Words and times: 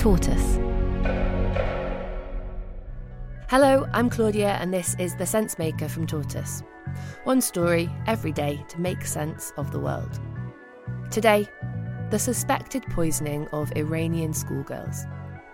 Tortoise. 0.00 0.58
Hello, 3.50 3.86
I'm 3.92 4.08
Claudia, 4.08 4.52
and 4.52 4.72
this 4.72 4.96
is 4.98 5.14
The 5.14 5.26
Sense 5.26 5.58
Maker 5.58 5.90
from 5.90 6.06
Tortoise. 6.06 6.62
One 7.24 7.42
story 7.42 7.90
every 8.06 8.32
day 8.32 8.64
to 8.70 8.80
make 8.80 9.04
sense 9.04 9.52
of 9.58 9.70
the 9.72 9.78
world. 9.78 10.18
Today, 11.10 11.46
the 12.08 12.18
suspected 12.18 12.82
poisoning 12.84 13.46
of 13.48 13.76
Iranian 13.76 14.32
schoolgirls. 14.32 15.04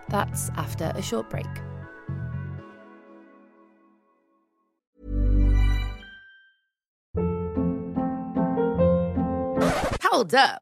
That's 0.07 0.49
after 0.51 0.93
a 0.95 1.01
short 1.01 1.29
break. 1.29 1.45
Hold 10.01 10.33
up. 10.33 10.61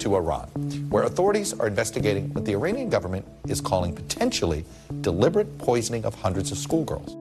to 0.00 0.16
Iran, 0.16 0.48
where 0.90 1.04
authorities 1.04 1.52
are 1.58 1.66
investigating 1.66 2.32
what 2.34 2.44
the 2.44 2.52
Iranian 2.52 2.88
government 2.88 3.26
is 3.48 3.60
calling 3.60 3.94
potentially 3.94 4.64
deliberate 5.00 5.58
poisoning 5.58 6.04
of 6.04 6.14
hundreds 6.14 6.52
of 6.52 6.58
schoolgirls. 6.58 7.16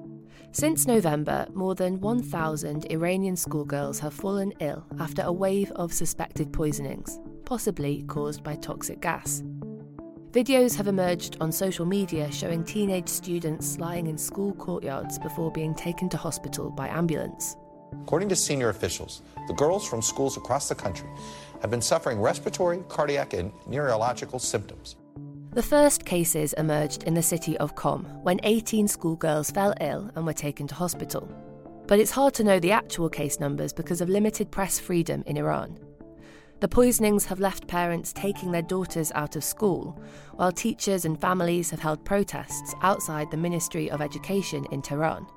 Since 0.52 0.88
November, 0.88 1.46
more 1.54 1.76
than 1.76 2.02
1,000 2.02 2.86
Iranian 2.92 3.36
schoolgirls 3.36 4.00
have 4.00 4.14
fallen 4.14 4.54
ill 4.60 4.84
after 5.00 5.22
a 5.22 5.32
wave 5.32 5.72
of 5.74 5.94
suspected 5.94 6.52
poisonings, 6.52 7.20
possibly 7.46 8.04
caused 8.08 8.44
by 8.44 8.56
toxic 8.56 9.02
gas. 9.02 9.44
Videos 10.32 10.76
have 10.76 10.88
emerged 10.88 11.38
on 11.40 11.52
social 11.52 11.86
media 11.86 12.32
showing 12.32 12.64
teenage 12.64 13.08
students 13.08 13.78
lying 13.78 14.08
in 14.08 14.18
school 14.18 14.54
courtyards 14.54 15.18
before 15.20 15.52
being 15.52 15.74
taken 15.74 16.10
to 16.10 16.18
hospital 16.18 16.70
by 16.70 16.88
ambulance. 16.88 17.56
According 18.04 18.30
to 18.30 18.36
senior 18.36 18.70
officials, 18.70 19.22
the 19.48 19.54
girls 19.54 19.88
from 19.88 20.02
schools 20.02 20.38
across 20.38 20.70
the 20.70 20.76
country 20.76 21.08
have 21.62 21.72
been 21.72 21.82
suffering 21.82 22.20
respiratory, 22.20 22.84
cardiac, 22.88 23.34
and 23.34 23.52
neurological 23.68 24.40
symptoms. 24.40 24.96
The 25.52 25.64
first 25.64 26.06
cases 26.06 26.54
emerged 26.54 27.04
in 27.04 27.16
the 27.16 27.24
city 27.24 27.58
of 27.58 27.76
Qom 27.76 28.22
when 28.22 28.40
18 28.44 28.88
schoolgirls 28.88 29.50
fell 29.50 29.74
ill 29.82 30.12
and 30.16 30.26
were 30.26 30.34
taken 30.34 30.68
to 30.68 30.76
hospital. 30.76 31.28
But 31.88 32.00
it's 32.00 32.12
hard 32.12 32.34
to 32.36 32.44
know 32.44 32.60
the 32.60 32.74
actual 32.74 33.10
case 33.10 33.40
numbers 33.40 33.74
because 33.74 34.02
of 34.02 34.10
limited 34.10 34.52
press 34.52 34.78
freedom 34.78 35.24
in 35.26 35.38
Iran. 35.38 35.80
The 36.60 36.68
poisonings 36.68 37.26
have 37.26 37.40
left 37.40 37.68
parents 37.68 38.12
taking 38.14 38.52
their 38.52 38.64
daughters 38.64 39.12
out 39.14 39.36
of 39.36 39.44
school, 39.44 40.02
while 40.34 40.52
teachers 40.52 41.06
and 41.06 41.20
families 41.20 41.70
have 41.70 41.80
held 41.80 42.04
protests 42.04 42.74
outside 42.82 43.32
the 43.32 43.38
Ministry 43.38 43.92
of 43.92 44.02
Education 44.02 44.66
in 44.72 44.82
Tehran. 44.82 45.28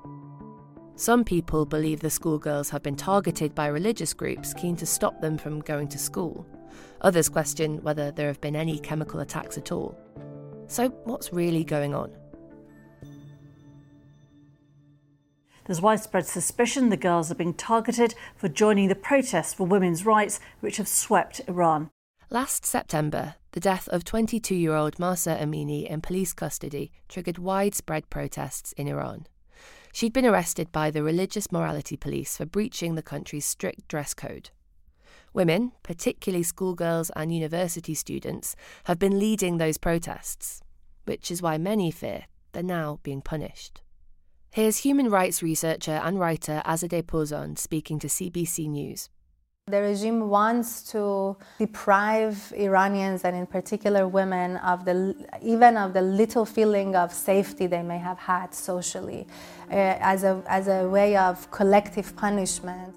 Some 1.01 1.23
people 1.23 1.65
believe 1.65 1.99
the 1.99 2.11
schoolgirls 2.11 2.69
have 2.69 2.83
been 2.83 2.95
targeted 2.95 3.55
by 3.55 3.65
religious 3.65 4.13
groups 4.13 4.53
keen 4.53 4.75
to 4.75 4.85
stop 4.85 5.19
them 5.19 5.35
from 5.35 5.61
going 5.61 5.87
to 5.87 5.97
school. 5.97 6.45
Others 7.01 7.27
question 7.27 7.81
whether 7.81 8.11
there 8.11 8.27
have 8.27 8.39
been 8.39 8.55
any 8.55 8.77
chemical 8.77 9.19
attacks 9.19 9.57
at 9.57 9.71
all. 9.71 9.97
So, 10.67 10.89
what's 11.05 11.33
really 11.33 11.63
going 11.63 11.95
on? 11.95 12.11
There's 15.65 15.81
widespread 15.81 16.27
suspicion 16.27 16.89
the 16.89 16.97
girls 16.97 17.31
are 17.31 17.35
being 17.35 17.55
targeted 17.55 18.13
for 18.35 18.47
joining 18.47 18.87
the 18.87 18.93
protests 18.93 19.55
for 19.55 19.65
women's 19.65 20.05
rights 20.05 20.39
which 20.59 20.77
have 20.77 20.87
swept 20.87 21.41
Iran. 21.47 21.89
Last 22.29 22.63
September, 22.63 23.37
the 23.53 23.59
death 23.59 23.87
of 23.87 24.03
22 24.03 24.53
year 24.53 24.75
old 24.75 24.99
Mahsa 24.99 25.35
Amini 25.41 25.89
in 25.89 26.01
police 26.01 26.33
custody 26.33 26.91
triggered 27.09 27.39
widespread 27.39 28.07
protests 28.11 28.71
in 28.73 28.87
Iran. 28.87 29.25
She'd 29.93 30.13
been 30.13 30.25
arrested 30.25 30.71
by 30.71 30.91
the 30.91 31.03
Religious 31.03 31.51
Morality 31.51 31.97
Police 31.97 32.37
for 32.37 32.45
breaching 32.45 32.95
the 32.95 33.01
country's 33.01 33.45
strict 33.45 33.87
dress 33.87 34.13
code. 34.13 34.49
Women, 35.33 35.71
particularly 35.83 36.43
schoolgirls 36.43 37.09
and 37.15 37.33
university 37.33 37.93
students, 37.93 38.55
have 38.85 38.99
been 38.99 39.19
leading 39.19 39.57
those 39.57 39.77
protests, 39.77 40.61
which 41.05 41.31
is 41.31 41.41
why 41.41 41.57
many 41.57 41.91
fear 41.91 42.25
they're 42.51 42.63
now 42.63 42.99
being 43.03 43.21
punished. 43.21 43.81
Here's 44.51 44.79
human 44.79 45.09
rights 45.09 45.41
researcher 45.41 46.01
and 46.03 46.19
writer 46.19 46.61
Azadeh 46.65 47.03
Pourzand 47.03 47.57
speaking 47.57 47.99
to 47.99 48.07
CBC 48.07 48.67
News. 48.67 49.09
The 49.71 49.81
regime 49.81 50.27
wants 50.27 50.81
to 50.91 51.37
deprive 51.57 52.51
Iranians 52.57 53.23
and 53.23 53.33
in 53.33 53.47
particular 53.47 54.05
women 54.05 54.57
of 54.57 54.83
the 54.83 55.15
even 55.41 55.77
of 55.77 55.93
the 55.93 56.01
little 56.01 56.45
feeling 56.45 56.93
of 56.97 57.13
safety 57.13 57.67
they 57.67 57.81
may 57.81 57.97
have 57.97 58.17
had 58.17 58.53
socially 58.53 59.25
uh, 59.69 59.95
as 60.13 60.25
a 60.25 60.43
as 60.47 60.67
a 60.67 60.89
way 60.89 61.15
of 61.15 61.49
collective 61.51 62.13
punishment. 62.17 62.93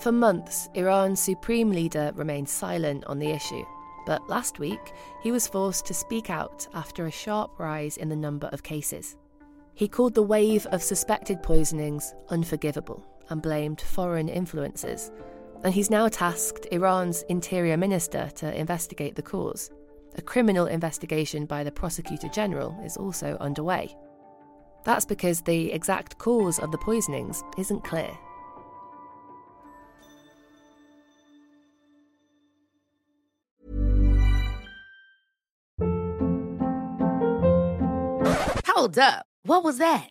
For 0.00 0.10
months, 0.10 0.68
Iran's 0.74 1.20
supreme 1.20 1.70
leader 1.70 2.10
remained 2.16 2.48
silent 2.48 3.04
on 3.04 3.20
the 3.20 3.30
issue. 3.30 3.64
But 4.04 4.28
last 4.28 4.58
week, 4.58 4.92
he 5.22 5.30
was 5.30 5.46
forced 5.46 5.86
to 5.86 5.94
speak 5.94 6.28
out 6.28 6.66
after 6.74 7.06
a 7.06 7.12
sharp 7.12 7.56
rise 7.60 7.98
in 7.98 8.08
the 8.08 8.16
number 8.16 8.48
of 8.48 8.64
cases. 8.64 9.16
He 9.74 9.86
called 9.86 10.16
the 10.16 10.30
wave 10.34 10.66
of 10.72 10.82
suspected 10.82 11.40
poisonings 11.40 12.14
unforgivable 12.30 13.06
and 13.30 13.42
blamed 13.42 13.80
foreign 13.80 14.28
influences. 14.28 15.10
And 15.64 15.74
he's 15.74 15.90
now 15.90 16.08
tasked 16.08 16.66
Iran's 16.70 17.22
interior 17.28 17.76
minister 17.76 18.30
to 18.36 18.58
investigate 18.58 19.16
the 19.16 19.22
cause. 19.22 19.70
A 20.16 20.22
criminal 20.22 20.66
investigation 20.66 21.46
by 21.46 21.64
the 21.64 21.72
prosecutor 21.72 22.28
general 22.28 22.78
is 22.84 22.96
also 22.96 23.36
underway. 23.40 23.94
That's 24.84 25.04
because 25.04 25.40
the 25.42 25.72
exact 25.72 26.18
cause 26.18 26.58
of 26.58 26.72
the 26.72 26.78
poisonings 26.78 27.42
isn't 27.56 27.84
clear. 27.84 28.10
Hold 38.66 38.98
up. 38.98 39.26
What 39.42 39.64
was 39.64 39.78
that? 39.78 40.10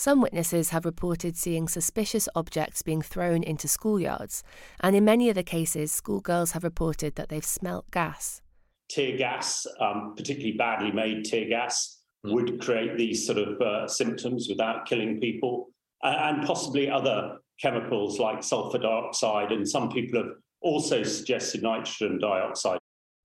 Some 0.00 0.22
witnesses 0.22 0.70
have 0.70 0.86
reported 0.86 1.36
seeing 1.36 1.68
suspicious 1.68 2.26
objects 2.34 2.80
being 2.80 3.02
thrown 3.02 3.42
into 3.42 3.68
schoolyards, 3.68 4.42
and 4.82 4.96
in 4.96 5.04
many 5.04 5.28
of 5.28 5.34
the 5.34 5.42
cases, 5.42 5.92
schoolgirls 5.92 6.52
have 6.52 6.64
reported 6.64 7.16
that 7.16 7.28
they've 7.28 7.44
smelt 7.44 7.90
gas. 7.90 8.40
Tear 8.88 9.18
gas, 9.18 9.66
um, 9.78 10.14
particularly 10.16 10.56
badly 10.56 10.90
made 10.90 11.26
tear 11.26 11.46
gas, 11.50 11.98
would 12.24 12.62
create 12.62 12.96
these 12.96 13.26
sort 13.26 13.36
of 13.36 13.60
uh, 13.60 13.86
symptoms 13.86 14.46
without 14.48 14.86
killing 14.86 15.20
people, 15.20 15.68
uh, 16.02 16.16
and 16.18 16.46
possibly 16.46 16.88
other 16.88 17.36
chemicals 17.60 18.18
like 18.18 18.42
sulfur 18.42 18.78
dioxide, 18.78 19.52
and 19.52 19.68
some 19.68 19.90
people 19.90 20.22
have 20.22 20.32
also 20.62 21.02
suggested 21.02 21.62
nitrogen 21.62 22.18
dioxide. 22.18 22.78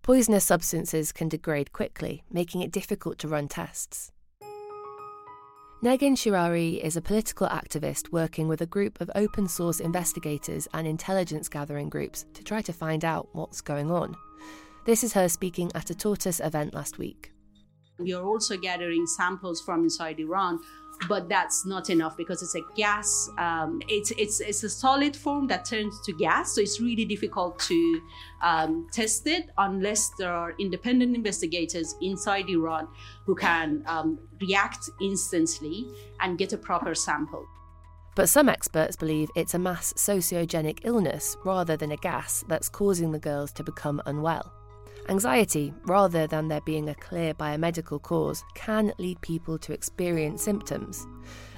Poisonous 0.03 0.43
substances 0.43 1.13
can 1.13 1.29
degrade 1.29 1.71
quickly, 1.71 2.25
making 2.29 2.61
it 2.61 2.73
difficult 2.73 3.17
to 3.19 3.29
run 3.29 3.47
tests. 3.47 4.11
Negin 5.85 6.15
Shirari 6.15 6.83
is 6.83 6.97
a 6.97 7.01
political 7.01 7.47
activist 7.47 8.11
working 8.11 8.47
with 8.47 8.59
a 8.59 8.65
group 8.65 8.99
of 8.99 9.11
open 9.13 9.47
source 9.47 9.79
investigators 9.79 10.67
and 10.73 10.87
intelligence 10.87 11.47
gathering 11.47 11.89
groups 11.89 12.25
to 12.33 12.43
try 12.43 12.59
to 12.63 12.73
find 12.73 13.05
out 13.05 13.29
what's 13.33 13.61
going 13.61 13.91
on. 13.91 14.15
This 14.87 15.03
is 15.03 15.13
her 15.13 15.29
speaking 15.29 15.71
at 15.75 15.91
a 15.91 15.93
tortoise 15.93 16.39
event 16.39 16.73
last 16.73 16.97
week. 16.97 17.33
We 17.99 18.13
are 18.13 18.25
also 18.25 18.57
gathering 18.57 19.05
samples 19.05 19.61
from 19.61 19.83
inside 19.83 20.19
Iran 20.19 20.59
but 21.07 21.29
that's 21.29 21.65
not 21.65 21.89
enough 21.89 22.17
because 22.17 22.41
it's 22.41 22.55
a 22.55 22.61
gas. 22.75 23.29
Um, 23.37 23.81
it's 23.87 24.11
it's 24.11 24.39
it's 24.39 24.63
a 24.63 24.69
solid 24.69 25.15
form 25.15 25.47
that 25.47 25.65
turns 25.65 25.99
to 26.05 26.13
gas, 26.13 26.55
so 26.55 26.61
it's 26.61 26.79
really 26.79 27.05
difficult 27.05 27.59
to 27.59 28.01
um, 28.41 28.87
test 28.91 29.27
it 29.27 29.49
unless 29.57 30.09
there 30.17 30.31
are 30.31 30.53
independent 30.59 31.15
investigators 31.15 31.95
inside 32.01 32.49
Iran 32.49 32.87
who 33.25 33.35
can 33.35 33.83
um, 33.85 34.19
react 34.41 34.89
instantly 35.01 35.87
and 36.21 36.37
get 36.37 36.53
a 36.53 36.57
proper 36.57 36.95
sample. 36.95 37.45
But 38.15 38.29
some 38.29 38.47
experts 38.47 38.95
believe 38.95 39.29
it's 39.35 39.53
a 39.53 39.59
mass 39.59 39.91
sociogenic 39.93 40.79
illness 40.83 41.35
rather 41.43 41.75
than 41.75 41.91
a 41.91 41.97
gas 41.97 42.45
that's 42.47 42.69
causing 42.69 43.11
the 43.11 43.19
girls 43.19 43.51
to 43.53 43.63
become 43.63 44.01
unwell. 44.05 44.53
Anxiety, 45.07 45.71
rather 45.85 46.25
than 46.25 46.47
there 46.47 46.61
being 46.61 46.89
a 46.89 46.95
clear 46.95 47.31
biomedical 47.35 48.01
cause, 48.01 48.43
can 48.55 48.91
lead 48.97 49.21
people 49.21 49.59
to 49.59 49.71
experience 49.71 50.41
symptoms. 50.41 51.05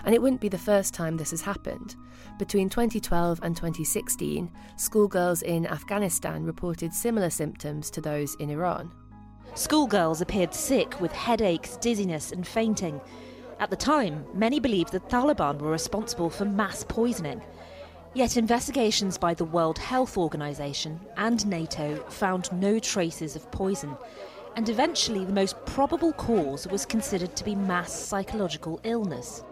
And 0.03 0.13
it 0.13 0.21
wouldn't 0.21 0.41
be 0.41 0.49
the 0.49 0.57
first 0.57 0.93
time 0.93 1.15
this 1.15 1.31
has 1.31 1.41
happened. 1.41 1.95
Between 2.39 2.67
2012 2.67 3.39
and 3.43 3.55
2016, 3.55 4.51
schoolgirls 4.75 5.43
in 5.43 5.65
Afghanistan 5.65 6.43
reported 6.43 6.93
similar 6.93 7.29
symptoms 7.29 7.89
to 7.91 8.01
those 8.01 8.35
in 8.35 8.49
Iran. 8.49 8.91
Schoolgirls 9.55 10.19
appeared 10.19 10.53
sick 10.53 10.99
with 10.99 11.13
headaches, 11.13 11.77
dizziness, 11.77 12.33
and 12.33 12.45
fainting. 12.45 12.99
At 13.61 13.69
the 13.69 13.77
time, 13.77 14.25
many 14.33 14.59
believed 14.59 14.91
the 14.91 14.99
Taliban 14.99 15.59
were 15.59 15.71
responsible 15.71 16.29
for 16.29 16.43
mass 16.43 16.83
poisoning. 16.83 17.41
Yet 18.17 18.35
investigations 18.35 19.15
by 19.15 19.35
the 19.35 19.45
World 19.45 19.77
Health 19.77 20.17
Organization 20.17 20.99
and 21.17 21.45
NATO 21.45 21.97
found 22.09 22.51
no 22.51 22.79
traces 22.79 23.35
of 23.35 23.51
poison, 23.51 23.95
and 24.55 24.67
eventually 24.69 25.23
the 25.23 25.33
most 25.33 25.63
probable 25.67 26.13
cause 26.13 26.65
was 26.65 26.83
considered 26.83 27.35
to 27.35 27.43
be 27.43 27.53
mass 27.53 27.93
psychological 27.93 28.79
illness. 28.83 29.43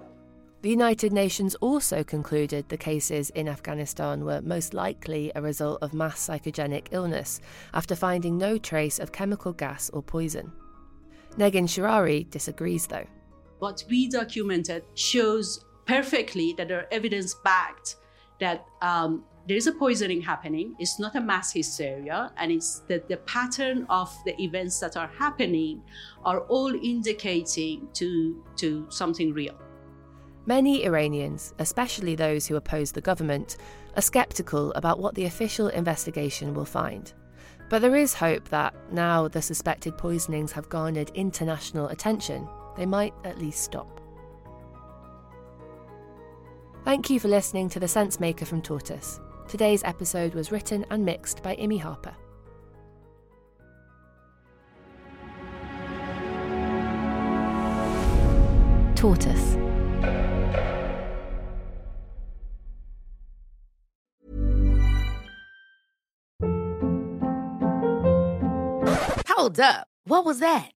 The 0.63 0.71
United 0.71 1.13
Nations 1.13 1.53
also 1.61 2.03
concluded 2.03 2.67
the 2.67 2.75
cases 2.75 3.29
in 3.35 3.47
Afghanistan 3.47 4.25
were 4.25 4.41
most 4.41 4.73
likely 4.73 5.31
a 5.35 5.43
result 5.43 5.77
of 5.83 5.93
mass 5.93 6.27
psychogenic 6.27 6.87
illness 6.89 7.41
after 7.75 7.95
finding 7.95 8.35
no 8.35 8.57
trace 8.57 8.97
of 8.97 9.11
chemical 9.11 9.53
gas 9.53 9.91
or 9.91 10.01
poison. 10.01 10.51
Negin 11.37 11.67
Shirari 11.67 12.27
disagrees, 12.31 12.87
though. 12.87 13.05
What 13.59 13.83
we 13.91 14.09
documented 14.09 14.85
shows 14.95 15.63
perfectly 15.85 16.55
that 16.57 16.67
there 16.67 16.79
are 16.79 16.87
evidence 16.91 17.35
backed 17.43 17.97
that 18.39 18.65
um, 18.81 19.23
there 19.47 19.57
is 19.57 19.67
a 19.67 19.71
poisoning 19.71 20.21
happening. 20.21 20.75
It's 20.79 20.99
not 20.99 21.15
a 21.15 21.21
mass 21.21 21.53
hysteria, 21.53 22.31
and 22.37 22.51
it's 22.51 22.79
that 22.87 23.07
the 23.07 23.17
pattern 23.17 23.85
of 23.89 24.11
the 24.25 24.39
events 24.41 24.79
that 24.79 24.97
are 24.97 25.09
happening 25.19 25.83
are 26.23 26.41
all 26.41 26.73
indicating 26.73 27.87
to, 27.93 28.43
to 28.57 28.87
something 28.89 29.33
real. 29.33 29.55
Many 30.47 30.85
Iranians, 30.85 31.53
especially 31.59 32.15
those 32.15 32.45
who 32.47 32.55
oppose 32.55 32.91
the 32.91 33.01
government, 33.01 33.57
are 33.95 34.01
sceptical 34.01 34.71
about 34.73 34.99
what 34.99 35.15
the 35.15 35.25
official 35.25 35.69
investigation 35.69 36.53
will 36.53 36.65
find. 36.65 37.13
But 37.69 37.81
there 37.81 37.95
is 37.95 38.13
hope 38.13 38.49
that 38.49 38.75
now 38.91 39.27
the 39.27 39.41
suspected 39.41 39.97
poisonings 39.97 40.51
have 40.51 40.69
garnered 40.69 41.09
international 41.15 41.87
attention, 41.87 42.47
they 42.77 42.85
might 42.85 43.13
at 43.23 43.39
least 43.39 43.63
stop. 43.63 44.01
Thank 46.85 47.09
you 47.09 47.19
for 47.19 47.29
listening 47.29 47.67
to 47.69 47.79
The 47.79 47.87
Sense 47.87 48.19
Maker 48.19 48.45
from 48.45 48.61
Tortoise. 48.61 49.19
Today's 49.47 49.83
episode 49.83 50.35
was 50.35 50.51
written 50.51 50.85
and 50.91 51.03
mixed 51.03 51.41
by 51.41 51.55
Imy 51.55 51.79
Harper. 51.79 52.13
Tortoise. 58.93 59.55
Hold 69.27 69.59
up. 69.59 69.87
What 70.03 70.23
was 70.23 70.37
that? 70.37 70.74